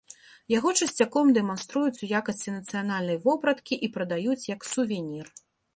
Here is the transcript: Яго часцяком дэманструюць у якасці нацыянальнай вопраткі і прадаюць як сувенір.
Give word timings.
Яго 0.53 0.69
часцяком 0.85 1.25
дэманструюць 1.37 2.01
у 2.07 2.11
якасці 2.21 2.57
нацыянальнай 2.57 3.23
вопраткі 3.27 3.75
і 3.89 3.95
прадаюць 3.99 4.45
як 4.55 4.61
сувенір. 4.75 5.25